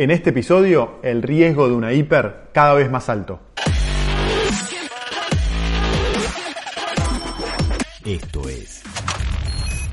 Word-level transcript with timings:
En 0.00 0.10
este 0.10 0.30
episodio, 0.30 0.98
el 1.02 1.22
riesgo 1.22 1.68
de 1.68 1.74
una 1.74 1.92
hiper 1.92 2.48
cada 2.54 2.72
vez 2.72 2.90
más 2.90 3.10
alto. 3.10 3.38
Esto 8.06 8.48
es 8.48 8.82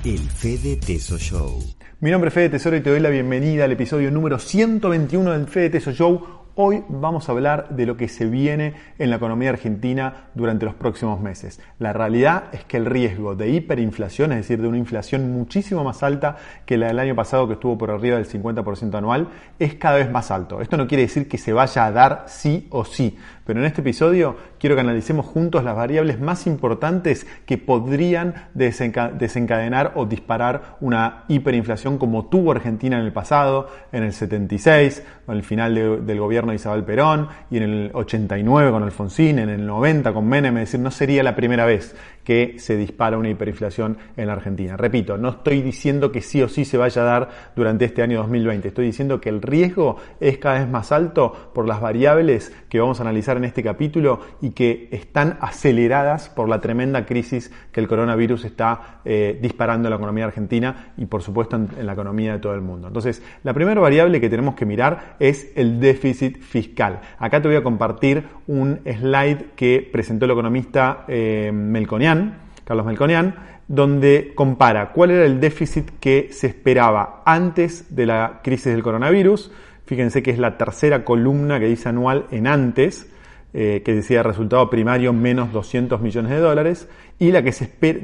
el 0.05 0.20
Fede 0.20 0.78
Teso 0.78 1.17
Show. 1.17 1.62
Mi 1.99 2.09
nombre 2.09 2.29
es 2.29 2.33
Fede 2.33 2.47
Tesoro 2.51 2.78
y 2.78 2.79
te 2.79 2.89
doy 2.89 3.01
la 3.01 3.09
bienvenida 3.09 3.65
al 3.65 3.73
episodio 3.73 4.09
número 4.09 4.39
121 4.39 5.29
del 5.29 5.46
Fede 5.46 5.71
Teso 5.71 5.92
Show. 5.92 6.46
Hoy 6.60 6.83
vamos 6.89 7.29
a 7.29 7.33
hablar 7.33 7.69
de 7.69 7.85
lo 7.85 7.97
que 7.97 8.08
se 8.08 8.26
viene 8.26 8.74
en 8.97 9.12
la 9.12 9.17
economía 9.17 9.51
argentina 9.51 10.29
durante 10.33 10.65
los 10.65 10.74
próximos 10.74 11.21
meses. 11.21 11.60
La 11.78 11.94
realidad 11.94 12.46
es 12.51 12.65
que 12.65 12.78
el 12.78 12.87
riesgo 12.87 13.35
de 13.35 13.49
hiperinflación, 13.49 14.31
es 14.31 14.39
decir, 14.39 14.60
de 14.60 14.67
una 14.67 14.79
inflación 14.79 15.31
muchísimo 15.31 15.83
más 15.83 16.02
alta 16.02 16.38
que 16.66 16.77
la 16.77 16.88
del 16.88 16.98
año 16.98 17.13
pasado 17.13 17.48
que 17.48 17.53
estuvo 17.53 17.77
por 17.77 17.91
arriba 17.91 18.17
del 18.17 18.27
50% 18.27 18.95
anual, 18.95 19.27
es 19.59 19.75
cada 19.75 19.98
vez 19.98 20.09
más 20.09 20.31
alto. 20.31 20.59
Esto 20.59 20.77
no 20.77 20.88
quiere 20.88 21.03
decir 21.03 21.27
que 21.30 21.38
se 21.38 21.53
vaya 21.53 21.85
a 21.85 21.91
dar 21.91 22.23
sí 22.25 22.66
o 22.71 22.85
sí, 22.85 23.16
pero 23.47 23.61
en 23.61 23.65
este 23.65 23.79
episodio 23.79 24.35
quiero 24.59 24.75
que 24.75 24.81
analicemos 24.81 25.25
juntos 25.25 25.63
las 25.63 25.75
variables 25.75 26.19
más 26.19 26.45
importantes 26.47 27.25
que 27.45 27.57
podrían 27.57 28.49
desencadenar 28.53 29.93
o 29.95 30.05
disparar 30.05 30.75
una 30.81 31.23
hiperinflación 31.29 31.97
como 31.97 32.25
tuvo 32.25 32.52
Argentina 32.52 32.99
en 32.99 33.05
el 33.05 33.13
pasado, 33.13 33.69
en 33.93 34.03
el 34.03 34.11
76, 34.11 35.02
con 35.25 35.38
el 35.38 35.43
final 35.43 36.05
del 36.05 36.19
gobierno 36.19 36.52
de 36.52 36.57
Isabel 36.57 36.83
Perón, 36.83 37.29
y 37.49 37.57
en 37.57 37.63
el 37.63 37.91
89 37.93 38.69
con 38.69 38.83
Alfonsín, 38.83 39.39
en 39.39 39.49
el 39.49 39.66
90 39.66 40.13
con 40.13 40.27
Menem, 40.27 40.57
es 40.57 40.66
decir, 40.66 40.81
no 40.81 40.91
sería 40.91 41.23
la 41.23 41.35
primera 41.35 41.66
vez 41.66 41.95
que 42.25 42.55
se 42.59 42.75
dispara 42.75 43.17
una 43.17 43.29
hiperinflación 43.29 43.97
en 44.17 44.27
la 44.27 44.33
Argentina. 44.33 44.75
Repito, 44.75 45.17
no 45.17 45.29
estoy 45.29 45.61
diciendo 45.61 46.11
que 46.11 46.19
sí 46.19 46.41
o 46.41 46.49
sí 46.49 46.66
se 46.66 46.77
vaya 46.77 47.02
a 47.02 47.05
dar 47.05 47.29
durante 47.55 47.85
este 47.85 48.02
año 48.02 48.17
2020, 48.17 48.67
estoy 48.67 48.88
diciendo 48.88 49.21
que 49.21 49.29
el 49.29 49.41
riesgo 49.41 49.95
es 50.19 50.38
cada 50.38 50.59
vez 50.59 50.67
más 50.67 50.91
alto 50.91 51.52
por 51.53 51.66
las 51.66 51.79
variables 51.79 52.53
que 52.67 52.81
vamos 52.81 52.99
a 52.99 53.03
analizar 53.03 53.36
en 53.37 53.45
este 53.45 53.63
capítulo 53.63 54.19
y 54.41 54.52
que 54.52 54.89
están 54.91 55.38
aceleradas 55.41 56.30
por 56.30 56.49
la 56.49 56.59
tremenda 56.59 57.05
crisis 57.05 57.52
que 57.71 57.79
el 57.79 57.88
coronavirus 57.88 58.45
está 58.45 59.02
eh, 59.05 59.38
disparando 59.41 59.88
en 59.88 59.91
la 59.91 59.97
economía 59.97 60.25
argentina 60.25 60.94
y 60.97 61.05
por 61.05 61.21
supuesto 61.21 61.55
en, 61.55 61.85
la 61.85 61.94
economía 61.94 62.33
de 62.33 62.39
todo 62.39 62.53
el 62.53 62.61
mundo. 62.61 62.88
Entonces, 62.88 63.21
la 63.44 63.53
primera 63.53 63.79
variable 63.79 64.19
que 64.19 64.29
tenemos 64.29 64.55
que 64.55 64.66
mirar 64.66 65.16
es 65.19 65.52
el 65.55 65.79
déficit 65.79 66.41
fiscal. 66.41 67.02
Acá 67.19 67.41
te 67.41 67.47
voy 67.47 67.57
a 67.57 67.63
compartir 67.63 68.23
un 68.47 68.79
slide 68.85 69.51
que 69.55 69.88
presentó 69.91 70.25
el 70.25 70.31
economista 70.31 71.05
eh, 71.07 71.51
Melconian, 71.53 72.39
Carlos 72.63 72.85
Melconian, 72.85 73.35
donde 73.67 74.31
compara 74.33 74.91
cuál 74.91 75.11
era 75.11 75.25
el 75.25 75.39
déficit 75.39 75.91
que 75.99 76.29
se 76.31 76.47
esperaba 76.47 77.22
antes 77.25 77.95
de 77.95 78.05
la 78.05 78.39
crisis 78.44 78.73
del 78.73 78.83
coronavirus. 78.83 79.51
Fíjense 79.85 80.23
que 80.23 80.31
es 80.31 80.39
la 80.39 80.57
tercera 80.57 81.03
columna 81.03 81.59
que 81.59 81.66
dice 81.66 81.89
anual 81.89 82.25
en 82.31 82.47
antes, 82.47 83.09
eh, 83.59 83.81
que 83.83 83.95
decía 83.95 84.22
resultado 84.22 84.69
primario 84.69 85.13
menos 85.13 85.52
200 85.52 86.00
millones 86.00 86.30
de 86.30 86.38
dólares, 86.38 86.88
y 87.17 87.31
la 87.31 87.41
que 87.41 87.52
se 87.52 87.63
espera, 87.63 88.02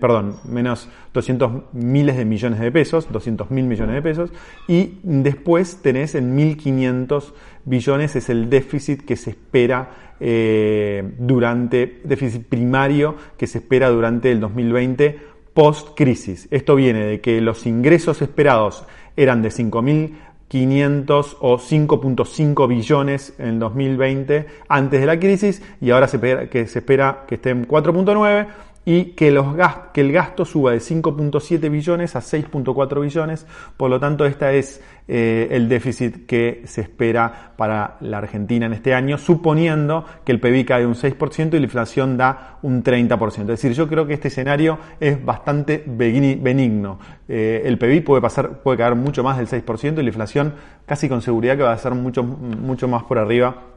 perdón, 0.00 0.38
menos 0.44 0.88
200 1.14 1.72
miles 1.72 2.16
de 2.16 2.24
millones 2.24 2.58
de 2.58 2.72
pesos, 2.72 3.06
200 3.12 3.48
mil 3.52 3.66
millones 3.66 3.94
de 3.94 4.02
pesos, 4.02 4.32
y 4.66 4.98
después 5.04 5.82
tenés 5.82 6.16
en 6.16 6.36
1.500 6.36 7.32
billones 7.64 8.16
es 8.16 8.28
el 8.28 8.50
déficit 8.50 9.04
que 9.04 9.14
se 9.14 9.30
espera 9.30 9.90
eh, 10.18 11.14
durante, 11.16 12.00
déficit 12.02 12.42
primario 12.42 13.14
que 13.38 13.46
se 13.46 13.58
espera 13.58 13.88
durante 13.88 14.32
el 14.32 14.40
2020 14.40 15.20
post 15.54 15.90
crisis. 15.94 16.48
Esto 16.50 16.74
viene 16.74 17.04
de 17.04 17.20
que 17.20 17.40
los 17.40 17.66
ingresos 17.66 18.20
esperados 18.20 18.84
eran 19.16 19.42
de 19.42 19.50
5.000 19.50 20.10
500 20.50 21.36
o 21.38 21.58
5.5 21.58 22.66
billones 22.66 23.34
en 23.38 23.46
el 23.46 23.58
2020 23.60 24.46
antes 24.68 25.00
de 25.00 25.06
la 25.06 25.20
crisis 25.20 25.62
y 25.80 25.90
ahora 25.90 26.08
se 26.08 26.16
espera 26.16 26.50
que, 26.50 26.66
se 26.66 26.80
espera 26.80 27.24
que 27.28 27.36
esté 27.36 27.50
en 27.50 27.68
4.9 27.68 28.48
y 28.90 29.12
que, 29.12 29.28
el 29.28 30.12
gasto 30.12 30.44
suba 30.44 30.72
de 30.72 30.78
5.7 30.78 31.70
billones 31.70 32.16
a 32.16 32.18
6.4 32.18 33.00
billones. 33.00 33.46
Por 33.76 33.88
lo 33.88 34.00
tanto, 34.00 34.26
este 34.26 34.58
es 34.58 34.82
eh, 35.06 35.46
el 35.52 35.68
déficit 35.68 36.26
que 36.26 36.62
se 36.64 36.80
espera 36.80 37.52
para 37.56 37.98
la 38.00 38.18
Argentina 38.18 38.66
en 38.66 38.72
este 38.72 38.92
año, 38.92 39.16
suponiendo 39.16 40.04
que 40.24 40.32
el 40.32 40.40
PIB 40.40 40.66
cae 40.66 40.86
un 40.86 40.96
6% 40.96 41.54
y 41.54 41.58
la 41.58 41.64
inflación 41.64 42.16
da 42.16 42.58
un 42.62 42.82
30%. 42.82 43.42
Es 43.42 43.46
decir, 43.46 43.74
yo 43.74 43.86
creo 43.86 44.08
que 44.08 44.14
este 44.14 44.26
escenario 44.26 44.80
es 44.98 45.24
bastante 45.24 45.84
benigno. 45.86 46.98
Eh, 47.28 47.62
el 47.64 47.78
PIB 47.78 48.02
puede, 48.02 48.20
pasar, 48.20 48.60
puede 48.60 48.78
caer 48.78 48.96
mucho 48.96 49.22
más 49.22 49.38
del 49.38 49.46
6% 49.46 50.00
y 50.00 50.02
la 50.02 50.08
inflación 50.08 50.54
casi 50.84 51.08
con 51.08 51.22
seguridad 51.22 51.56
que 51.56 51.62
va 51.62 51.72
a 51.72 51.78
ser 51.78 51.94
mucho, 51.94 52.24
mucho 52.24 52.88
más 52.88 53.04
por 53.04 53.18
arriba 53.18 53.69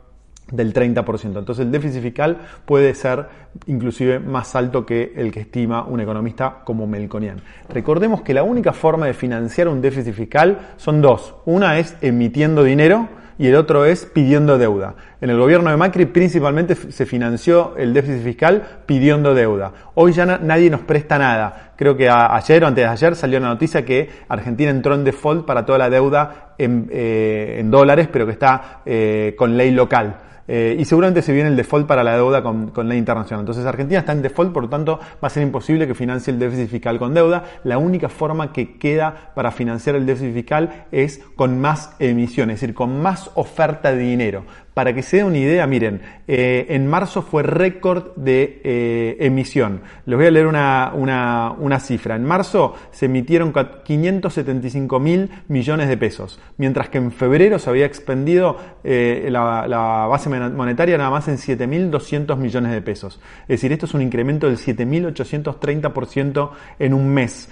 del 0.52 0.74
30%. 0.74 1.40
Entonces 1.40 1.66
el 1.66 1.72
déficit 1.72 2.02
fiscal 2.02 2.38
puede 2.66 2.94
ser 2.96 3.28
inclusive 3.68 4.20
más 4.20 4.56
alto 4.56 4.86
que 4.86 5.14
el 5.16 5.32
que 5.32 5.42
estima 5.42 5.84
un 5.86 6.00
economista 6.00 6.62
como 6.64 6.88
Melconian. 6.88 7.42
Recordemos 7.70 8.22
que 8.22 8.34
la 8.34 8.44
única 8.44 8.74
forma 8.74 9.06
de 9.06 9.14
financiar 9.14 9.68
un 9.68 9.82
déficit 9.82 10.14
fiscal 10.14 10.74
son 10.78 11.02
dos. 11.02 11.36
Una 11.46 11.80
es 11.80 11.96
emitiendo 12.02 12.64
dinero 12.64 13.10
y 13.38 13.48
el 13.48 13.56
otro 13.56 13.86
es 13.86 14.06
pidiendo 14.06 14.58
deuda. 14.58 14.96
En 15.22 15.30
el 15.30 15.38
gobierno 15.38 15.70
de 15.70 15.78
Macri 15.78 16.06
principalmente 16.06 16.76
se 16.76 17.06
financió 17.06 17.76
el 17.78 17.94
déficit 17.94 18.24
fiscal 18.24 18.64
pidiendo 18.86 19.34
deuda. 19.34 19.72
Hoy 19.96 20.14
ya 20.14 20.26
nadie 20.26 20.70
nos 20.70 20.82
presta 20.82 21.18
nada. 21.18 21.74
Creo 21.76 21.98
que 21.98 22.10
ayer 22.10 22.64
o 22.64 22.68
antes 22.68 22.84
de 22.84 22.90
ayer 22.90 23.16
salió 23.16 23.40
la 23.40 23.48
noticia 23.48 23.84
que 23.84 24.10
Argentina 24.30 24.70
entró 24.70 24.94
en 24.94 25.04
default 25.04 25.46
para 25.46 25.66
toda 25.66 25.78
la 25.80 25.90
deuda 25.90 26.54
en, 26.58 26.88
eh, 26.92 27.62
dólares, 27.66 28.08
pero 28.12 28.26
que 28.26 28.34
está 28.34 28.82
eh, 28.86 29.34
con 29.38 29.58
ley 29.58 29.72
local. 29.72 30.16
Eh, 30.48 30.76
y 30.78 30.86
seguramente 30.86 31.22
se 31.22 31.32
viene 31.32 31.50
el 31.50 31.56
default 31.56 31.88
para 31.88 32.04
la 32.04 32.16
deuda 32.16 32.44
con, 32.44 32.68
con 32.72 32.90
ley 32.90 32.98
internacional. 32.98 33.42
Entonces 33.42 33.66
Argentina 33.66 34.00
está 34.00 34.12
en 34.12 34.22
default, 34.22 34.52
por 34.52 34.64
lo 34.64 34.70
tanto 34.70 35.00
va 35.24 35.28
a 35.28 35.30
ser 35.30 35.44
imposible 35.44 35.88
que 35.88 35.96
financie 35.96 36.34
el 36.34 36.40
déficit 36.40 36.70
fiscal 36.70 37.00
con 37.00 37.14
deuda. 37.14 37.44
La 37.64 37.78
única 37.78 38.10
forma 38.10 38.52
que 38.52 38.78
queda 38.78 39.32
para 39.36 39.52
financiar 39.52 39.96
el 39.96 40.06
déficit 40.06 40.34
fiscal 40.34 40.86
es 40.92 41.22
con 41.36 41.60
más 41.60 41.96
emisión, 42.00 42.50
es 42.50 42.60
decir, 42.60 42.76
con 42.76 43.02
más 43.02 43.32
oferta 43.36 43.92
de 43.92 44.00
dinero. 44.00 44.44
Para 44.74 44.94
que 44.94 45.04
se 45.04 45.18
dé 45.18 45.24
una 45.24 45.38
idea, 45.38 45.68
miren, 45.68 46.02
eh, 46.28 46.66
en 46.70 46.88
marzo 46.88 47.22
fue 47.22 47.44
récord 47.44 48.16
de 48.16 48.60
eh, 48.64 49.18
emisión. 49.20 49.82
Les 50.08 50.18
voy 50.18 50.26
a 50.26 50.32
leer 50.32 50.48
una, 50.48 50.92
una, 50.96 51.80
cifra. 51.80 52.16
En 52.16 52.24
marzo 52.24 52.74
se 52.90 53.06
emitieron 53.06 53.54
575 53.54 55.00
mil 55.00 55.30
millones 55.48 55.90
de 55.90 55.98
pesos, 55.98 56.40
mientras 56.58 56.90
que 56.90 56.98
en 56.98 57.12
febrero 57.12 57.60
se 57.60 57.70
había 57.70 57.86
expendido 57.86 58.58
eh, 58.84 59.28
la, 59.30 59.68
la, 59.68 60.08
base 60.08 60.30
monetaria 60.30 60.98
nada 60.98 61.12
más 61.12 61.28
en 61.28 61.38
7.200 61.38 62.36
millones 62.38 62.72
de 62.72 62.82
pesos. 62.82 63.22
Es 63.44 63.50
decir, 63.50 63.72
esto 63.74 63.86
es 63.86 63.94
un 63.94 64.02
incremento 64.02 64.48
del 64.48 64.58
7.830% 64.58 66.50
en 66.80 66.94
un 66.96 67.14
mes. 67.14 67.48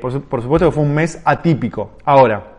Por, 0.00 0.22
por 0.22 0.42
supuesto 0.42 0.70
que 0.70 0.72
fue 0.72 0.82
un 0.82 0.94
mes 0.94 1.20
atípico. 1.24 1.98
Ahora, 2.04 2.52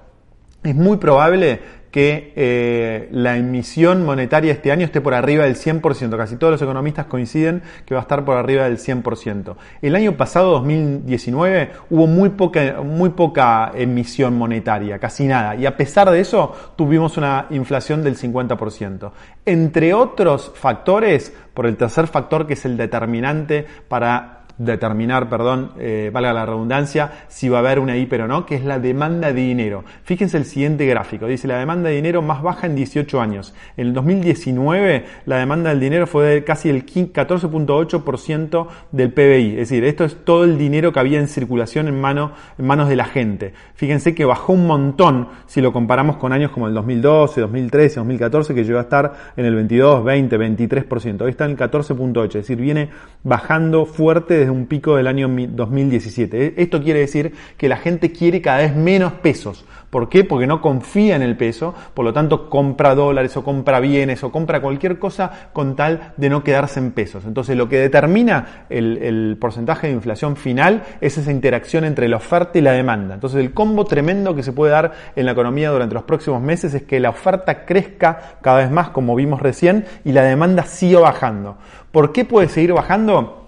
es 0.63 0.75
muy 0.75 0.97
probable 0.97 1.82
que 1.93 2.33
eh, 2.35 3.07
la 3.11 3.37
emisión 3.37 4.03
monetaria 4.03 4.51
este 4.51 4.71
año 4.71 4.83
esté 4.83 4.99
por 4.99 5.13
arriba 5.13 5.43
del 5.43 5.55
100%. 5.55 6.17
Casi 6.17 6.37
todos 6.37 6.53
los 6.53 6.61
economistas 6.63 7.05
coinciden 7.05 7.61
que 7.85 7.93
va 7.93 7.99
a 7.99 8.01
estar 8.01 8.25
por 8.25 8.35
arriba 8.35 8.63
del 8.63 8.79
100%. 8.79 9.55
El 9.79 9.95
año 9.95 10.17
pasado, 10.17 10.53
2019, 10.53 11.69
hubo 11.91 12.07
muy 12.07 12.29
poca, 12.29 12.81
muy 12.81 13.11
poca 13.11 13.71
emisión 13.75 14.35
monetaria, 14.35 14.97
casi 14.97 15.27
nada. 15.27 15.55
Y 15.55 15.67
a 15.67 15.77
pesar 15.77 16.09
de 16.09 16.19
eso, 16.19 16.55
tuvimos 16.75 17.15
una 17.17 17.45
inflación 17.51 18.03
del 18.03 18.17
50%. 18.17 19.11
Entre 19.45 19.93
otros 19.93 20.51
factores, 20.55 21.31
por 21.53 21.67
el 21.67 21.77
tercer 21.77 22.07
factor 22.07 22.47
que 22.47 22.53
es 22.53 22.65
el 22.65 22.75
determinante 22.75 23.67
para 23.87 24.42
determinar, 24.57 25.29
perdón, 25.29 25.71
eh, 25.79 26.11
valga 26.13 26.33
la 26.33 26.45
redundancia, 26.45 27.11
si 27.27 27.49
va 27.49 27.57
a 27.57 27.59
haber 27.61 27.79
una 27.79 27.97
hiper 27.97 28.21
o 28.21 28.27
no, 28.27 28.45
que 28.45 28.55
es 28.55 28.63
la 28.63 28.79
demanda 28.79 29.33
de 29.33 29.41
dinero. 29.41 29.83
Fíjense 30.03 30.37
el 30.37 30.45
siguiente 30.45 30.85
gráfico, 30.85 31.25
dice 31.27 31.47
la 31.47 31.57
demanda 31.57 31.89
de 31.89 31.95
dinero 31.95 32.21
más 32.21 32.41
baja 32.41 32.67
en 32.67 32.75
18 32.75 33.21
años. 33.21 33.53
En 33.77 33.88
el 33.88 33.94
2019 33.94 35.05
la 35.25 35.38
demanda 35.38 35.69
del 35.69 35.79
dinero 35.79 36.07
fue 36.07 36.25
de 36.25 36.44
casi 36.44 36.69
el 36.69 36.85
14.8% 36.85 38.67
del 38.91 39.11
PBI, 39.11 39.51
es 39.51 39.69
decir, 39.69 39.83
esto 39.83 40.05
es 40.05 40.23
todo 40.23 40.44
el 40.44 40.57
dinero 40.57 40.94
que 40.94 40.99
había 40.99 41.19
en 41.19 41.27
circulación 41.27 41.88
en, 41.88 41.99
mano, 41.99 42.33
en 42.57 42.65
manos 42.65 42.89
de 42.89 42.95
la 42.95 43.06
gente. 43.06 43.53
Fíjense 43.73 44.13
que 44.13 44.25
bajó 44.25 44.53
un 44.53 44.67
montón 44.67 45.29
si 45.47 45.61
lo 45.61 45.73
comparamos 45.73 46.17
con 46.17 46.31
años 46.31 46.51
como 46.51 46.67
el 46.67 46.73
2012, 46.73 47.41
2013, 47.41 47.95
2014, 47.95 48.53
que 48.53 48.63
llegó 48.63 48.79
a 48.79 48.83
estar 48.83 49.13
en 49.35 49.45
el 49.45 49.56
22, 49.56 50.03
20, 50.03 50.38
23%. 50.38 51.21
Hoy 51.21 51.31
está 51.31 51.45
en 51.45 51.51
el 51.51 51.57
14.8, 51.57 52.25
es 52.27 52.33
decir, 52.33 52.57
viene 52.57 52.89
bajando 53.23 53.85
fuerte 53.85 54.43
desde 54.44 54.51
un 54.51 54.68
pico 54.68 54.95
del 54.95 55.07
año 55.07 55.28
2017. 55.28 56.45
E, 56.45 56.54
esto 56.57 56.81
quiere 56.81 57.00
decir 57.00 57.34
que 57.57 57.68
la 57.68 57.78
gente 57.78 58.12
quiere 58.12 58.42
cada 58.42 58.60
vez 58.60 58.75
menos 58.75 59.13
pesos. 59.13 59.66
¿Por 59.90 60.10
qué? 60.10 60.24
Porque 60.24 60.48
no 60.48 60.60
confía 60.60 61.16
en 61.16 61.22
el 61.22 61.38
peso, 61.38 61.75
por 61.94 62.04
lo 62.04 62.13
tanto 62.13 62.50
compra 62.50 62.95
dólares 62.95 63.38
o 63.38 63.44
compra 63.44 63.80
bienes 63.80 64.24
o 64.24 64.31
compra 64.31 64.60
cualquier 64.60 64.98
cosa 64.98 65.50
con 65.54 65.75
tal 65.75 66.13
de 66.18 66.30
no 66.30 66.44
quedarse 66.44 66.80
en 66.80 66.94
pesos. 66.94 67.25
Entonces 67.25 67.56
lo 67.56 67.69
que 67.69 67.78
determina 67.78 68.66
el, 68.72 68.98
el 68.98 69.38
porcentaje 69.40 69.86
de 69.86 69.94
inflación 69.94 70.36
final 70.36 70.81
es 71.00 71.19
esa 71.19 71.31
interacción 71.31 71.84
entre 71.84 72.07
la 72.07 72.18
oferta 72.18 72.57
y 72.57 72.62
la 72.62 72.72
demanda. 72.72 73.13
Entonces 73.13 73.40
el 73.40 73.54
combo 73.54 73.86
tremendo 73.86 74.34
que 74.34 74.42
se 74.42 74.51
puede 74.51 74.72
dar 74.72 74.94
en 75.16 75.28
la 75.28 75.34
economía 75.34 75.69
durante 75.69 75.94
los 75.94 76.06
próximos 76.06 76.42
meses 76.42 76.74
es 76.74 76.81
que 76.81 77.00
la 77.00 77.12
oferta 77.12 77.63
crezca 77.63 78.40
cada 78.42 78.57
vez 78.57 78.72
más, 78.72 78.90
como 78.90 79.13
vimos 79.13 79.44
recién, 79.44 79.86
y 80.04 80.12
la 80.12 80.24
demanda 80.24 80.63
siga 80.63 81.01
bajando. 81.01 81.57
¿Por 81.92 82.13
qué 82.13 82.25
puede 82.25 82.50
seguir 82.50 82.74
bajando? 82.74 83.43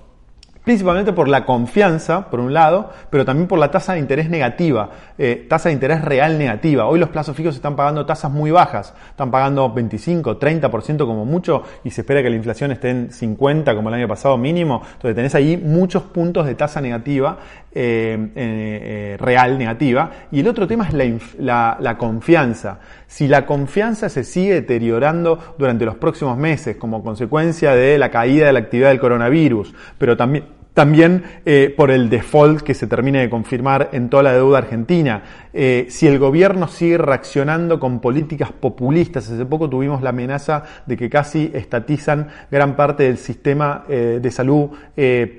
Principalmente 0.65 1.13
por 1.13 1.27
la 1.29 1.45
confianza, 1.45 2.29
por 2.29 2.39
un 2.39 2.53
lado, 2.53 2.89
pero 3.09 3.23
también 3.23 3.47
por 3.47 3.59
la 3.59 3.71
tasa 3.71 3.93
de 3.93 3.99
interés 3.99 4.29
negativa, 4.29 4.89
eh, 5.17 5.45
tasa 5.47 5.69
de 5.69 5.73
interés 5.73 6.03
real 6.03 6.37
negativa. 6.37 6.87
Hoy 6.87 6.99
los 6.99 7.09
plazos 7.09 7.37
fijos 7.37 7.55
están 7.55 7.75
pagando 7.75 8.05
tasas 8.05 8.31
muy 8.31 8.51
bajas, 8.51 8.93
están 9.09 9.31
pagando 9.31 9.71
25, 9.71 10.39
30% 10.39 11.05
como 11.05 11.23
mucho 11.23 11.63
y 11.83 11.91
se 11.91 12.01
espera 12.01 12.21
que 12.23 12.29
la 12.29 12.35
inflación 12.35 12.71
esté 12.71 12.89
en 12.89 13.11
50 13.11 13.75
como 13.75 13.89
el 13.89 13.95
año 13.95 14.07
pasado 14.07 14.37
mínimo. 14.37 14.81
Entonces 14.83 15.15
tenés 15.15 15.35
ahí 15.35 15.55
muchos 15.55 16.03
puntos 16.03 16.47
de 16.47 16.55
tasa 16.55 16.81
negativa, 16.81 17.37
eh, 17.71 18.31
eh, 18.35 19.17
real 19.19 19.59
negativa. 19.59 20.09
Y 20.31 20.39
el 20.39 20.47
otro 20.47 20.67
tema 20.67 20.87
es 20.87 20.93
la, 21.37 21.77
la 21.79 21.97
confianza. 21.97 22.79
Si 23.05 23.27
la 23.27 23.45
confianza 23.45 24.09
se 24.09 24.23
sigue 24.23 24.55
deteriorando 24.55 25.55
durante 25.59 25.85
los 25.85 25.95
próximos 25.95 26.37
meses 26.37 26.77
como 26.77 27.03
consecuencia 27.03 27.75
de 27.75 27.99
la 27.99 28.09
caída 28.09 28.47
de 28.47 28.53
la 28.53 28.59
actividad 28.59 28.89
del 28.89 28.99
coronavirus, 28.99 29.73
pero 29.97 30.17
también 30.17 30.54
también 30.75 31.23
eh, 31.45 31.73
por 31.75 31.89
el 31.89 32.09
default 32.09 32.61
que 32.61 32.73
se 32.73 32.85
termine 32.85 33.21
de 33.21 33.29
confirmar 33.29 33.89
en 33.93 34.09
toda 34.09 34.23
la 34.23 34.33
deuda 34.33 34.57
argentina. 34.57 35.23
Eh, 35.53 35.87
si 35.89 36.05
el 36.05 36.19
gobierno 36.19 36.67
sigue 36.67 36.97
reaccionando 36.97 37.79
con 37.79 38.01
políticas 38.01 38.51
populistas, 38.51 39.31
hace 39.31 39.45
poco 39.45 39.69
tuvimos 39.69 40.01
la 40.01 40.09
amenaza 40.09 40.63
de 40.85 40.97
que 40.97 41.09
casi 41.09 41.49
estatizan 41.53 42.27
gran 42.51 42.75
parte 42.75 43.03
del 43.03 43.17
sistema 43.17 43.85
eh, 43.87 44.19
de 44.21 44.31
salud 44.31 44.69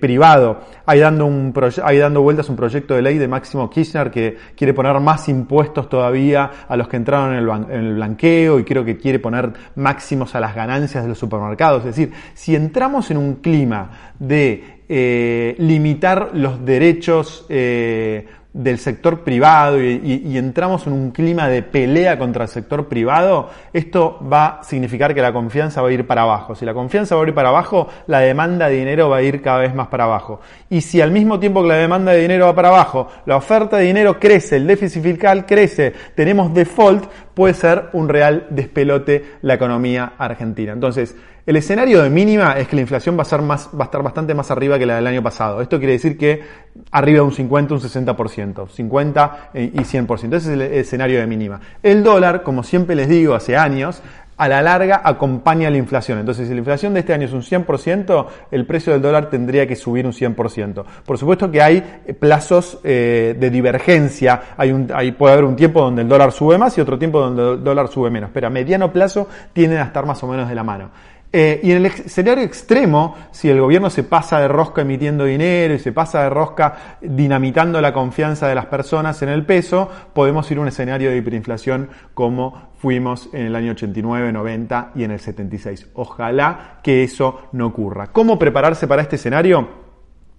privado. 0.00 0.60
Hay 0.86 1.00
dando, 1.00 1.26
un 1.26 1.52
hay 1.84 1.98
dando 1.98 2.22
vueltas 2.22 2.48
un 2.48 2.56
proyecto 2.56 2.94
de 2.94 3.02
ley 3.02 3.18
de 3.18 3.28
Máximo 3.28 3.68
Kirchner 3.68 4.10
que 4.10 4.36
quiere 4.56 4.72
poner 4.72 4.98
más 5.00 5.28
impuestos 5.28 5.88
todavía 5.90 6.50
a 6.66 6.76
los 6.76 6.88
que 6.88 6.96
entraron 6.96 7.34
en 7.34 7.38
el, 7.38 7.48
en 7.70 7.84
el 7.84 7.94
blanqueo 7.96 8.58
y 8.58 8.64
creo 8.64 8.86
que 8.86 8.96
quiere 8.96 9.18
poner 9.18 9.52
máximos 9.74 10.34
a 10.34 10.40
las 10.40 10.54
ganancias 10.54 11.02
de 11.02 11.10
los 11.10 11.18
supermercados. 11.18 11.80
Es 11.80 11.96
decir, 11.96 12.12
si 12.32 12.54
entramos 12.54 13.10
en 13.10 13.18
un 13.18 13.34
clima 13.36 14.14
de 14.18 14.75
eh, 14.88 15.54
limitar 15.58 16.30
los 16.34 16.64
derechos 16.64 17.44
eh, 17.48 18.26
del 18.56 18.78
sector 18.78 19.22
privado 19.22 19.82
y, 19.82 20.38
entramos 20.38 20.86
en 20.86 20.94
un 20.94 21.10
clima 21.10 21.46
de 21.48 21.62
pelea 21.62 22.18
contra 22.18 22.44
el 22.44 22.48
sector 22.48 22.88
privado, 22.88 23.50
esto 23.72 24.18
va 24.32 24.46
a 24.46 24.64
significar 24.64 25.14
que 25.14 25.20
la 25.20 25.32
confianza 25.32 25.82
va 25.82 25.88
a 25.88 25.92
ir 25.92 26.06
para 26.06 26.22
abajo. 26.22 26.54
Si 26.54 26.64
la 26.64 26.72
confianza 26.72 27.16
va 27.16 27.22
a 27.22 27.26
ir 27.26 27.34
para 27.34 27.50
abajo, 27.50 27.88
la 28.06 28.20
demanda 28.20 28.68
de 28.68 28.76
dinero 28.76 29.10
va 29.10 29.18
a 29.18 29.22
ir 29.22 29.42
cada 29.42 29.58
vez 29.58 29.74
más 29.74 29.88
para 29.88 30.04
abajo. 30.04 30.40
Y 30.70 30.80
si 30.80 31.02
al 31.02 31.10
mismo 31.10 31.38
tiempo 31.38 31.62
que 31.62 31.68
la 31.68 31.74
demanda 31.74 32.12
de 32.12 32.22
dinero 32.22 32.46
va 32.46 32.54
para 32.54 32.68
abajo, 32.68 33.08
la 33.26 33.36
oferta 33.36 33.76
de 33.76 33.84
dinero 33.84 34.18
crece, 34.18 34.56
el 34.56 34.66
déficit 34.66 35.02
fiscal 35.02 35.44
crece, 35.44 35.92
tenemos 36.14 36.54
default, 36.54 37.04
puede 37.34 37.52
ser 37.52 37.90
un 37.92 38.08
real 38.08 38.46
despelote 38.48 39.34
la 39.42 39.54
economía 39.54 40.14
argentina. 40.16 40.72
Entonces, 40.72 41.14
el 41.46 41.56
escenario 41.56 42.02
de 42.02 42.10
mínima 42.10 42.58
es 42.58 42.66
que 42.66 42.74
la 42.74 42.82
inflación 42.82 43.16
va 43.16 43.22
a, 43.22 43.24
ser 43.24 43.40
más, 43.40 43.68
va 43.68 43.82
a 43.82 43.84
estar 43.84 44.02
bastante 44.02 44.34
más 44.34 44.50
arriba 44.50 44.78
que 44.78 44.84
la 44.84 44.96
del 44.96 45.06
año 45.06 45.22
pasado. 45.22 45.60
Esto 45.60 45.78
quiere 45.78 45.92
decir 45.92 46.18
que 46.18 46.42
arriba 46.90 47.18
de 47.18 47.22
un 47.22 47.32
50, 47.32 47.74
un 47.74 47.80
60%, 47.80 48.68
50 48.68 49.50
y 49.54 49.70
100%. 49.70 50.34
Ese 50.34 50.36
es 50.36 50.46
el 50.48 50.62
escenario 50.62 51.20
de 51.20 51.26
mínima. 51.28 51.60
El 51.84 52.02
dólar, 52.02 52.42
como 52.42 52.64
siempre 52.64 52.96
les 52.96 53.08
digo 53.08 53.34
hace 53.34 53.56
años, 53.56 54.02
a 54.36 54.48
la 54.48 54.60
larga 54.60 55.00
acompaña 55.02 55.70
la 55.70 55.78
inflación. 55.78 56.18
Entonces, 56.18 56.48
si 56.48 56.52
la 56.52 56.58
inflación 56.58 56.94
de 56.94 57.00
este 57.00 57.14
año 57.14 57.26
es 57.26 57.32
un 57.32 57.42
100%, 57.42 58.26
el 58.50 58.66
precio 58.66 58.92
del 58.92 59.00
dólar 59.00 59.30
tendría 59.30 59.66
que 59.66 59.76
subir 59.76 60.04
un 60.04 60.12
100%. 60.12 60.84
Por 61.04 61.16
supuesto 61.16 61.50
que 61.50 61.62
hay 61.62 61.76
eh, 62.06 62.12
plazos 62.12 62.78
eh, 62.84 63.34
de 63.38 63.50
divergencia. 63.50 64.42
Hay 64.56 64.72
un, 64.72 64.88
puede 65.16 65.32
haber 65.32 65.44
un 65.44 65.56
tiempo 65.56 65.80
donde 65.80 66.02
el 66.02 66.08
dólar 66.08 66.32
sube 66.32 66.58
más 66.58 66.76
y 66.76 66.80
otro 66.80 66.98
tiempo 66.98 67.20
donde 67.20 67.52
el 67.52 67.64
dólar 67.64 67.88
sube 67.88 68.10
menos. 68.10 68.30
Pero 68.32 68.48
a 68.48 68.50
mediano 68.50 68.92
plazo 68.92 69.28
tienden 69.52 69.78
a 69.78 69.84
estar 69.84 70.04
más 70.04 70.22
o 70.22 70.26
menos 70.26 70.48
de 70.48 70.54
la 70.54 70.62
mano. 70.62 70.90
Eh, 71.38 71.60
y 71.62 71.70
en 71.70 71.76
el 71.76 71.84
escenario 71.84 72.42
extremo, 72.42 73.14
si 73.30 73.50
el 73.50 73.60
gobierno 73.60 73.90
se 73.90 74.04
pasa 74.04 74.40
de 74.40 74.48
rosca 74.48 74.80
emitiendo 74.80 75.26
dinero 75.26 75.74
y 75.74 75.78
se 75.78 75.92
pasa 75.92 76.22
de 76.22 76.30
rosca 76.30 76.96
dinamitando 77.02 77.78
la 77.82 77.92
confianza 77.92 78.48
de 78.48 78.54
las 78.54 78.64
personas 78.64 79.20
en 79.20 79.28
el 79.28 79.44
peso, 79.44 79.90
podemos 80.14 80.50
ir 80.50 80.56
a 80.56 80.62
un 80.62 80.68
escenario 80.68 81.10
de 81.10 81.18
hiperinflación 81.18 81.90
como 82.14 82.70
fuimos 82.78 83.28
en 83.34 83.42
el 83.42 83.54
año 83.54 83.72
89, 83.72 84.32
90 84.32 84.92
y 84.94 85.04
en 85.04 85.10
el 85.10 85.20
76. 85.20 85.88
Ojalá 85.92 86.80
que 86.82 87.04
eso 87.04 87.48
no 87.52 87.66
ocurra. 87.66 88.06
¿Cómo 88.06 88.38
prepararse 88.38 88.88
para 88.88 89.02
este 89.02 89.16
escenario? 89.16 89.68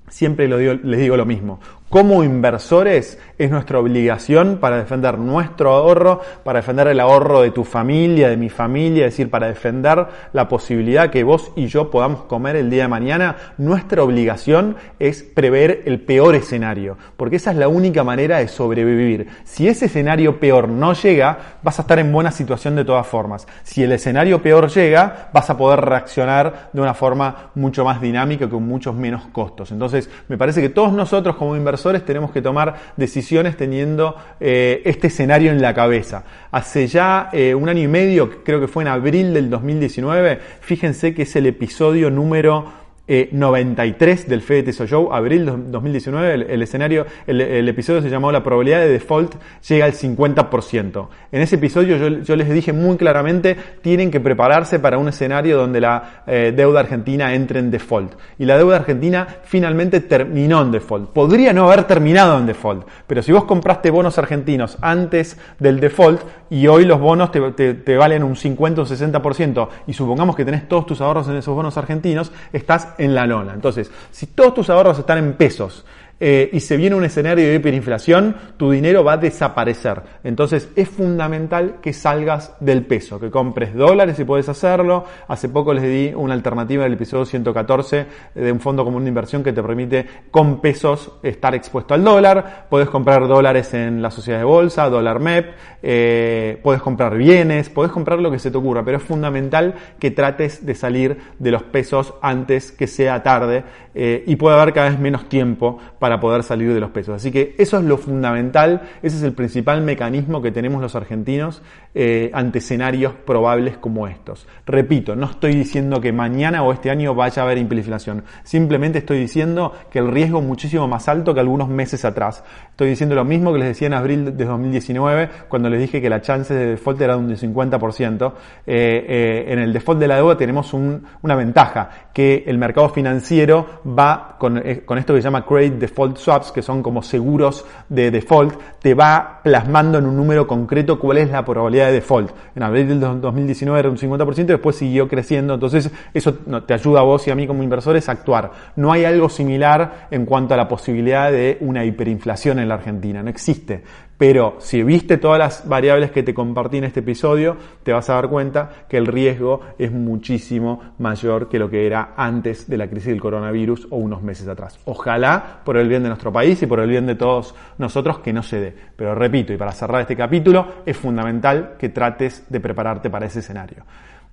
Siempre 0.07 0.47
les 0.47 0.99
digo 0.99 1.15
lo 1.15 1.27
mismo. 1.27 1.59
Como 1.89 2.21
inversores 2.21 3.17
es 3.37 3.49
nuestra 3.49 3.79
obligación 3.79 4.57
para 4.57 4.75
defender 4.75 5.17
nuestro 5.17 5.71
ahorro, 5.71 6.19
para 6.43 6.59
defender 6.59 6.87
el 6.87 6.99
ahorro 6.99 7.43
de 7.43 7.51
tu 7.51 7.63
familia, 7.63 8.27
de 8.27 8.35
mi 8.35 8.49
familia, 8.49 9.05
es 9.05 9.13
decir, 9.13 9.29
para 9.29 9.47
defender 9.47 10.05
la 10.33 10.49
posibilidad 10.49 11.09
que 11.09 11.23
vos 11.23 11.49
y 11.55 11.67
yo 11.67 11.89
podamos 11.89 12.23
comer 12.23 12.57
el 12.57 12.69
día 12.69 12.83
de 12.83 12.87
mañana. 12.89 13.37
Nuestra 13.57 14.03
obligación 14.03 14.75
es 14.99 15.23
prever 15.23 15.83
el 15.85 16.01
peor 16.01 16.35
escenario, 16.35 16.97
porque 17.15 17.37
esa 17.37 17.51
es 17.51 17.57
la 17.57 17.69
única 17.69 18.03
manera 18.03 18.39
de 18.39 18.49
sobrevivir. 18.49 19.29
Si 19.45 19.69
ese 19.69 19.85
escenario 19.85 20.41
peor 20.41 20.67
no 20.67 20.91
llega, 20.91 21.59
vas 21.63 21.79
a 21.79 21.83
estar 21.83 21.99
en 21.99 22.11
buena 22.11 22.31
situación 22.31 22.75
de 22.75 22.83
todas 22.83 23.07
formas. 23.07 23.47
Si 23.63 23.81
el 23.81 23.93
escenario 23.93 24.41
peor 24.41 24.67
llega, 24.69 25.29
vas 25.31 25.49
a 25.49 25.55
poder 25.55 25.79
reaccionar 25.79 26.69
de 26.73 26.81
una 26.81 26.93
forma 26.93 27.51
mucho 27.55 27.85
más 27.85 28.01
dinámica 28.01 28.49
con 28.49 28.67
muchos 28.67 28.93
menos 28.93 29.27
costos. 29.31 29.71
Entonces, 29.71 30.09
me 30.27 30.37
parece 30.37 30.59
que 30.59 30.67
todos 30.67 30.91
nosotros 30.91 31.37
como 31.37 31.55
inversores 31.55 31.76
tenemos 32.05 32.31
que 32.31 32.41
tomar 32.41 32.93
decisiones 32.97 33.57
teniendo 33.57 34.15
eh, 34.39 34.81
este 34.85 35.07
escenario 35.07 35.51
en 35.51 35.61
la 35.61 35.73
cabeza. 35.73 36.23
Hace 36.51 36.87
ya 36.87 37.29
eh, 37.31 37.55
un 37.55 37.69
año 37.69 37.83
y 37.83 37.87
medio, 37.87 38.43
creo 38.43 38.59
que 38.59 38.67
fue 38.67 38.83
en 38.83 38.89
abril 38.89 39.33
del 39.33 39.49
2019, 39.49 40.39
fíjense 40.61 41.13
que 41.13 41.23
es 41.23 41.35
el 41.35 41.45
episodio 41.45 42.09
número 42.09 42.86
93 43.07 44.21
eh, 44.25 44.29
del 44.29 44.41
Fede 44.41 44.63
Teso 44.63 44.85
Show, 44.85 45.13
abril 45.13 45.45
2019, 45.71 46.53
el, 46.53 46.61
escenario, 46.61 47.05
el, 47.25 47.69
episodio 47.69 48.01
se 48.01 48.09
llamó 48.09 48.31
La 48.31 48.43
probabilidad 48.43 48.79
de 48.79 48.89
default 48.89 49.35
llega 49.67 49.85
al 49.85 49.93
50%. 49.93 51.07
En 51.31 51.41
ese 51.41 51.55
episodio 51.55 51.97
yo, 51.97 52.35
les 52.35 52.49
dije 52.49 52.73
muy 52.73 52.97
claramente, 52.97 53.55
tienen 53.81 54.11
que 54.11 54.19
prepararse 54.19 54.79
para 54.79 54.97
un 54.97 55.07
escenario 55.07 55.57
donde 55.57 55.79
la 55.79 56.23
eh, 56.27 56.53
deuda 56.55 56.81
argentina 56.81 57.33
entre 57.33 57.59
en 57.59 57.71
default. 57.71 58.13
Y 58.37 58.45
la 58.45 58.57
deuda 58.57 58.77
argentina 58.77 59.27
finalmente 59.43 60.01
terminó 60.01 60.61
en 60.61 60.71
default. 60.71 61.11
Podría 61.11 61.53
no 61.53 61.67
haber 61.67 61.85
terminado 61.85 62.37
en 62.37 62.45
default, 62.45 62.87
pero 63.07 63.21
si 63.21 63.31
vos 63.31 63.45
compraste 63.45 63.89
bonos 63.89 64.17
argentinos 64.17 64.77
antes 64.81 65.37
del 65.59 65.79
default 65.79 66.21
y 66.49 66.67
hoy 66.67 66.85
los 66.85 66.99
bonos 66.99 67.31
te, 67.31 67.73
te 67.73 67.97
valen 67.97 68.23
un 68.23 68.35
50 68.35 68.81
o 68.81 68.85
60% 68.85 69.67
y 69.87 69.93
supongamos 69.93 70.35
que 70.35 70.43
tenés 70.43 70.67
todos 70.67 70.85
tus 70.85 71.01
ahorros 71.01 71.27
en 71.29 71.37
esos 71.37 71.55
bonos 71.55 71.77
argentinos, 71.77 72.31
estás 72.51 72.96
en 72.97 73.15
la 73.15 73.25
lona. 73.25 73.53
Entonces, 73.53 73.91
si 74.11 74.27
todos 74.27 74.53
tus 74.53 74.69
ahorros 74.69 74.99
están 74.99 75.17
en 75.17 75.33
pesos 75.33 75.85
eh, 76.19 76.49
y 76.51 76.59
se 76.59 76.77
viene 76.77 76.95
un 76.95 77.03
escenario 77.03 77.47
de 77.47 77.55
hiperinflación, 77.55 78.35
tu 78.57 78.71
dinero 78.71 79.03
va 79.03 79.13
a 79.13 79.17
desaparecer. 79.17 80.01
Entonces 80.23 80.69
es 80.75 80.89
fundamental 80.89 81.75
que 81.81 81.93
salgas 81.93 82.55
del 82.59 82.85
peso, 82.85 83.19
que 83.19 83.29
compres 83.29 83.75
dólares 83.75 84.17
si 84.17 84.23
puedes 84.23 84.49
hacerlo. 84.49 85.05
Hace 85.27 85.49
poco 85.49 85.73
les 85.73 85.83
di 85.83 86.13
una 86.15 86.33
alternativa 86.33 86.83
del 86.83 86.93
episodio 86.93 87.25
114 87.25 88.05
de 88.33 88.51
un 88.51 88.59
fondo 88.59 88.83
común 88.83 89.03
de 89.03 89.09
inversión 89.09 89.43
que 89.43 89.53
te 89.53 89.61
permite 89.61 90.05
con 90.31 90.59
pesos 90.59 91.11
estar 91.21 91.53
expuesto 91.53 91.93
al 91.93 92.03
dólar. 92.03 92.65
Puedes 92.69 92.89
comprar 92.89 93.27
dólares 93.27 93.73
en 93.73 94.01
la 94.01 94.09
sociedad 94.09 94.39
de 94.39 94.45
bolsa, 94.45 94.89
dólar 94.89 95.19
MEP, 95.19 95.53
eh, 95.83 96.59
puedes 96.63 96.81
comprar 96.81 97.15
bienes, 97.15 97.69
puedes 97.69 97.91
comprar 97.91 98.19
lo 98.19 98.31
que 98.31 98.39
se 98.39 98.51
te 98.51 98.57
ocurra, 98.57 98.83
pero 98.83 98.97
es 98.97 99.03
fundamental 99.03 99.75
que 99.99 100.11
trates 100.11 100.65
de 100.65 100.75
salir 100.75 101.17
de 101.37 101.51
los 101.51 101.63
pesos 101.63 102.13
antes 102.21 102.71
que 102.71 102.87
sea 102.87 103.21
tarde 103.23 103.63
eh, 103.93 104.23
y 104.27 104.35
puede 104.35 104.59
haber 104.59 104.73
cada 104.73 104.89
vez 104.89 104.99
menos 104.99 105.29
tiempo 105.29 105.79
poder 106.19 106.43
salir 106.43 106.73
de 106.73 106.79
los 106.79 106.91
pesos. 106.91 107.15
Así 107.15 107.31
que 107.31 107.55
eso 107.57 107.77
es 107.77 107.83
lo 107.83 107.97
fundamental, 107.97 108.81
ese 109.01 109.17
es 109.17 109.23
el 109.23 109.33
principal 109.33 109.81
mecanismo 109.81 110.41
que 110.41 110.51
tenemos 110.51 110.81
los 110.81 110.95
argentinos 110.95 111.61
eh, 111.93 112.31
ante 112.33 112.59
escenarios 112.59 113.13
probables 113.25 113.77
como 113.77 114.07
estos. 114.07 114.47
Repito, 114.65 115.15
no 115.15 115.25
estoy 115.25 115.53
diciendo 115.53 115.99
que 115.99 116.13
mañana 116.13 116.63
o 116.63 116.71
este 116.71 116.89
año 116.89 117.13
vaya 117.13 117.41
a 117.41 117.45
haber 117.45 117.57
hiperinflación, 117.57 118.23
simplemente 118.43 118.99
estoy 118.99 119.19
diciendo 119.19 119.73
que 119.91 119.99
el 119.99 120.09
riesgo 120.11 120.39
es 120.39 120.45
muchísimo 120.45 120.87
más 120.87 121.07
alto 121.09 121.33
que 121.33 121.39
algunos 121.39 121.67
meses 121.67 122.05
atrás. 122.05 122.43
Estoy 122.69 122.89
diciendo 122.89 123.15
lo 123.15 123.25
mismo 123.25 123.51
que 123.51 123.59
les 123.59 123.67
decía 123.69 123.87
en 123.87 123.93
abril 123.93 124.37
de 124.37 124.45
2019, 124.45 125.29
cuando 125.47 125.69
les 125.69 125.81
dije 125.81 126.01
que 126.01 126.09
la 126.09 126.21
chance 126.21 126.53
de 126.53 126.67
default 126.67 127.01
era 127.01 127.17
de 127.17 127.19
un 127.19 127.35
50%. 127.35 128.33
Eh, 128.65 129.05
eh, 129.07 129.45
en 129.47 129.59
el 129.59 129.73
default 129.73 129.99
de 129.99 130.07
la 130.07 130.15
deuda 130.15 130.37
tenemos 130.37 130.73
una 130.73 131.35
ventaja, 131.35 131.89
que 132.13 132.43
el 132.45 132.57
mercado 132.57 132.89
financiero 132.89 133.81
va 133.87 134.35
con, 134.39 134.61
con 134.85 134.97
esto 134.97 135.13
que 135.13 135.21
se 135.21 135.25
llama 135.25 135.45
credit 135.45 135.73
default 135.73 135.96
default 135.97 136.17
swaps, 136.17 136.51
que 136.51 136.61
son 136.61 136.83
como 136.83 137.01
seguros 137.01 137.65
de 137.89 138.11
default, 138.11 138.53
te 138.79 138.93
va 138.93 139.41
plasmando 139.43 139.97
en 139.97 140.05
un 140.05 140.15
número 140.15 140.45
concreto 140.45 140.99
cuál 140.99 141.17
es 141.17 141.31
la 141.31 141.43
probabilidad 141.43 141.87
de 141.87 141.93
default. 141.93 142.31
En 142.55 142.63
abril 142.63 142.87
del 142.87 142.99
2019 142.99 143.79
era 143.79 143.89
un 143.89 143.97
50%, 143.97 144.45
después 144.45 144.75
siguió 144.75 145.07
creciendo, 145.07 145.55
entonces 145.55 145.89
eso 146.13 146.33
te 146.35 146.73
ayuda 146.73 146.99
a 146.99 147.03
vos 147.03 147.27
y 147.27 147.31
a 147.31 147.35
mí 147.35 147.47
como 147.47 147.63
inversores 147.63 148.07
a 148.09 148.11
actuar. 148.11 148.51
No 148.75 148.91
hay 148.91 149.05
algo 149.05 149.27
similar 149.27 150.07
en 150.11 150.25
cuanto 150.25 150.53
a 150.53 150.57
la 150.57 150.67
posibilidad 150.67 151.31
de 151.31 151.57
una 151.61 151.83
hiperinflación 151.83 152.59
en 152.59 152.69
la 152.69 152.75
Argentina, 152.75 153.23
no 153.23 153.29
existe. 153.29 153.83
Pero 154.17 154.55
si 154.57 154.81
viste 154.81 155.17
todas 155.17 155.37
las 155.37 155.67
variables 155.67 156.09
que 156.09 156.23
te 156.23 156.33
compartí 156.33 156.77
en 156.77 156.85
este 156.85 157.01
episodio, 157.01 157.55
te 157.83 157.93
vas 157.93 158.09
a 158.09 158.15
dar 158.15 158.29
cuenta 158.29 158.85
que 158.89 158.97
el 158.97 159.05
riesgo 159.05 159.61
es 159.77 159.91
muchísimo 159.91 160.81
mayor 160.97 161.47
que 161.49 161.59
lo 161.59 161.69
que 161.69 161.85
era 161.85 162.13
antes 162.17 162.67
de 162.67 162.77
la 162.77 162.89
crisis 162.89 163.09
del 163.09 163.21
coronavirus 163.21 163.87
o 163.91 163.97
unos 163.97 164.23
meses 164.23 164.47
atrás. 164.47 164.79
Ojalá 164.85 165.61
por 165.63 165.77
el 165.77 165.87
bien 165.87 166.01
de 166.01 166.09
nuestro 166.09 166.31
país 166.31 166.61
y 166.63 166.65
por 166.65 166.79
el 166.79 166.89
bien 166.89 167.05
de 167.05 167.13
todos 167.13 167.53
nosotros 167.77 168.19
que 168.19 168.33
no 168.33 168.41
se 168.41 168.59
dé. 168.59 168.75
Pero 168.95 169.13
repito, 169.13 169.53
y 169.53 169.57
para 169.57 169.71
cerrar 169.71 170.01
este 170.01 170.15
capítulo, 170.15 170.67
es 170.85 170.97
fundamental 170.97 171.75
que 171.77 171.89
trates 171.89 172.43
de 172.49 172.59
prepararte 172.59 173.11
para 173.11 173.27
ese 173.27 173.39
escenario. 173.39 173.83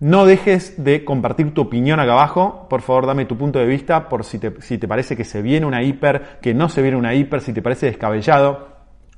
No 0.00 0.24
dejes 0.24 0.82
de 0.82 1.04
compartir 1.04 1.52
tu 1.52 1.60
opinión 1.60 2.00
acá 2.00 2.12
abajo. 2.12 2.66
Por 2.70 2.80
favor, 2.80 3.06
dame 3.06 3.26
tu 3.26 3.36
punto 3.36 3.58
de 3.58 3.66
vista 3.66 4.08
por 4.08 4.24
si 4.24 4.38
te, 4.38 4.60
si 4.60 4.78
te 4.78 4.88
parece 4.88 5.14
que 5.14 5.24
se 5.24 5.42
viene 5.42 5.66
una 5.66 5.82
hiper, 5.82 6.38
que 6.40 6.54
no 6.54 6.68
se 6.70 6.82
viene 6.82 6.96
una 6.96 7.14
hiper, 7.14 7.42
si 7.42 7.52
te 7.52 7.62
parece 7.62 7.86
descabellado 7.86 8.73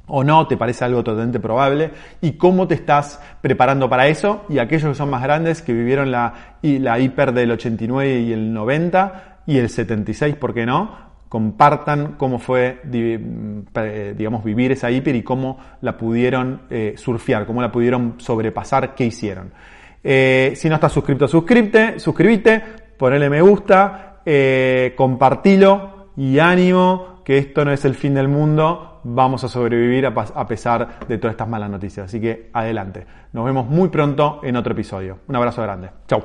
o 0.07 0.25
no, 0.25 0.47
te 0.47 0.57
parece 0.57 0.85
algo 0.85 1.03
totalmente 1.03 1.41
probable, 1.41 1.91
y 2.21 2.33
cómo 2.33 2.69
te 2.69 2.75
estás 2.75 3.21
preparando 3.41 3.89
para 3.89 4.09
eso, 4.09 4.45
y 4.49 4.59
aquellos 4.59 4.91
que 4.91 4.95
son 4.95 5.11
más 5.11 5.23
grandes, 5.23 5.63
que 5.63 5.73
vivieron 5.73 6.11
la, 6.11 6.57
la 6.63 6.99
hiper 6.99 7.33
del 7.33 7.51
89 7.53 8.21
y 8.21 8.33
el 8.33 8.53
90, 8.53 9.41
y 9.47 9.59
el 9.59 9.69
76, 9.69 10.37
¿por 10.37 10.55
qué 10.55 10.67
no? 10.67 11.07
compartan 11.29 12.15
cómo 12.17 12.39
fue, 12.39 12.81
digamos, 12.85 14.45
vivir 14.45 14.73
esa 14.73 14.91
hiper 14.91 15.17
y 15.17 15.23
cómo 15.23 15.59
la 15.81 15.99
pudieron 15.99 16.63
eh, 16.71 16.95
surfear, 16.97 17.47
cómo 17.47 17.61
la 17.61 17.73
pudieron 17.73 18.15
sobrepasar, 18.19 18.95
qué 18.95 19.07
hicieron. 19.07 19.53
Eh, 20.03 20.53
si 20.55 20.69
no 20.69 20.77
estás 20.77 20.93
suscrito, 20.93 21.27
suscríbete, 21.27 21.99
suscríbete, 21.99 22.63
ponele 22.97 23.29
me 23.29 23.41
gusta, 23.41 24.21
eh, 24.25 24.95
compartilo 24.97 26.11
y 26.17 26.39
ánimo, 26.39 27.23
que 27.25 27.39
esto 27.39 27.65
no 27.65 27.73
es 27.73 27.85
el 27.85 27.97
fin 27.97 28.15
del 28.15 28.29
mundo, 28.29 28.96
vamos 29.07 29.45
a 29.45 29.49
sobrevivir 29.49 30.07
a, 30.07 30.47
pesar 30.47 31.07
de 31.07 31.19
todas 31.19 31.35
estas 31.35 31.49
malas 31.49 31.71
noticias. 31.71 32.07
Así 32.07 32.21
que 32.21 32.51
adelante. 32.53 33.07
Nos 33.33 33.45
vemos 33.45 33.67
muy 33.67 33.89
pronto 33.89 34.41
en 34.43 34.57
otro 34.57 34.73
episodio. 34.73 35.19
Un 35.29 35.37
abrazo 35.37 35.63
grande. 35.63 35.91
Chao. 36.07 36.23